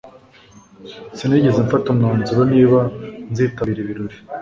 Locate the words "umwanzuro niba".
1.93-2.79